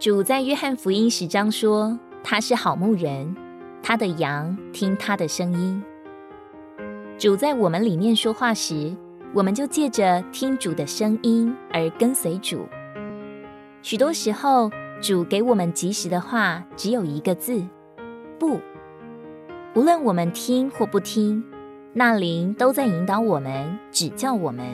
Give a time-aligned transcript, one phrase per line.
[0.00, 3.36] 主在约翰福音十章说：“他是好牧人，
[3.82, 5.84] 他的羊听他的声音。”
[7.20, 8.96] 主在我们里面说话时，
[9.34, 12.66] 我们就借着听主的声音而跟随主。
[13.82, 14.70] 许多时候，
[15.02, 17.62] 主给我们及时的话只有一个字
[18.40, 18.58] ：“不。”
[19.76, 21.44] 无论我们听或不听，
[21.92, 24.64] 那灵都在引导我们、指教我们、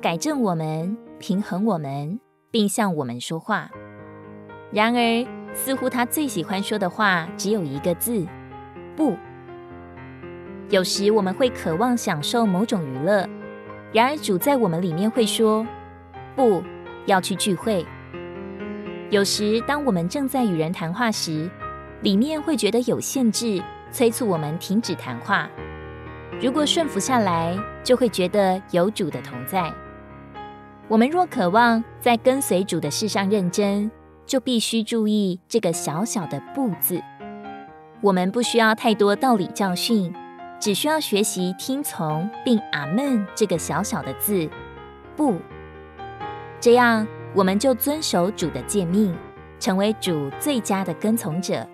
[0.00, 2.18] 改正我们、平衡我们，
[2.50, 3.70] 并向我们说话。
[4.72, 8.26] 然而，似乎他最喜欢说的话只有一个字
[8.96, 9.16] ：“不。”
[10.70, 13.28] 有时我们会渴望享受某种娱乐，
[13.92, 15.66] 然而主在我们里面会说
[16.34, 16.62] ：“不，
[17.04, 17.84] 要去聚会。”
[19.10, 21.50] 有时，当我们正在与人谈话时，
[22.00, 25.46] 里面会觉得有限制，催促我们停止谈话。
[26.40, 27.54] 如果顺服下来，
[27.84, 29.70] 就会觉得有主的同在。
[30.88, 33.90] 我们若渴望在跟随主的事上认真，
[34.26, 37.02] 就必须注意这个小小的“不”字。
[38.00, 40.12] 我们不需要太多道理教训，
[40.58, 44.48] 只需要学习听从并“阿门”这个小小的字
[45.16, 45.36] “不”。
[46.58, 49.16] 这样，我们就遵守主的诫命，
[49.60, 51.66] 成为主最佳的跟从者。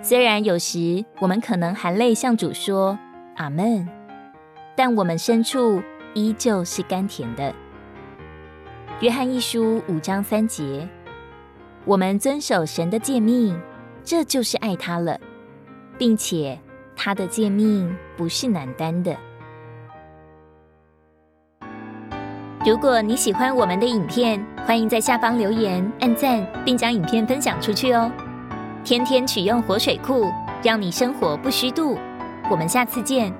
[0.00, 2.96] 虽然有时我们可能含泪向主说
[3.36, 3.88] “阿门”，
[4.76, 5.82] 但我们深处
[6.14, 7.52] 依旧是甘甜的。
[9.00, 10.88] 约翰一书五章三节。
[11.88, 13.58] 我们遵守神的诫命，
[14.04, 15.18] 这就是爱他了，
[15.96, 16.58] 并且
[16.94, 19.16] 他的诫命不是难担的。
[22.62, 28.12] 如果你喜欢我们的影片，欢迎在下方留言、按赞，并将影片分享出去哦。
[28.84, 30.30] 天天取用活水库，
[30.62, 31.96] 让你生活不虚度。
[32.50, 33.32] 我们下次见。